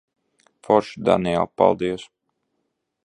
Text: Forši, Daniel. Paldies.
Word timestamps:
Forši, 0.67 1.01
Daniel. 1.09 1.47
Paldies. 1.61 2.09